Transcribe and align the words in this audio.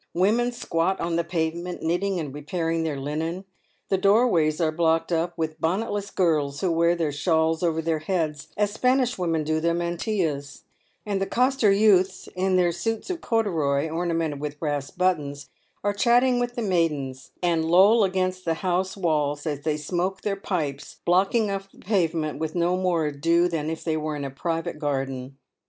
Women 0.15 0.51
squat 0.51 0.99
on 0.99 1.15
the 1.15 1.23
pavement, 1.23 1.83
knitting 1.83 2.19
and 2.19 2.33
repairing 2.33 2.81
their 2.81 2.99
linen; 2.99 3.45
the 3.89 3.99
door 3.99 4.27
ways 4.27 4.59
are 4.59 4.71
blocked 4.71 5.11
up 5.11 5.37
with 5.37 5.61
bonnetless 5.61 6.09
girls 6.09 6.59
who 6.61 6.71
wear 6.71 6.95
their 6.95 7.11
shawls 7.11 7.61
over 7.61 7.83
their 7.83 7.99
heads, 7.99 8.47
as 8.57 8.71
Spanish 8.73 9.19
women 9.19 9.43
do 9.43 9.59
their 9.59 9.75
mantillas; 9.75 10.63
and 11.05 11.21
the 11.21 11.27
coster 11.27 11.71
youths, 11.71 12.27
in 12.35 12.55
their 12.55 12.71
suits 12.71 13.11
of 13.11 13.21
corduroy, 13.21 13.89
ornamented 13.89 14.39
with 14.39 14.59
brass 14.59 14.89
buttons, 14.89 15.51
are 15.83 15.93
chatting 15.93 16.39
with 16.39 16.55
the 16.55 16.63
maidens, 16.63 17.33
and 17.43 17.65
loll 17.69 18.03
against 18.03 18.43
the 18.43 18.55
house 18.55 18.97
walls 18.97 19.45
as 19.45 19.61
they 19.61 19.77
smoke 19.77 20.21
their 20.21 20.35
pipes, 20.35 20.97
blocking 21.05 21.51
up 21.51 21.69
the 21.71 21.77
pavement 21.77 22.39
with 22.39 22.55
no 22.55 22.75
more 22.75 23.05
ado 23.05 23.47
than 23.47 23.69
if 23.69 23.83
they 23.83 23.95
were 23.97 24.15
in 24.15 24.25
a 24.25 24.31
private 24.31 24.79
garden. 24.79 25.37